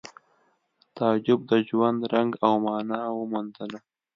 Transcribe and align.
تعجب 0.95 1.39
د 1.51 1.53
ژوند 1.67 1.99
رنګ 2.13 2.31
او 2.45 2.53
مانا 2.65 3.01
وموندله 3.19 3.79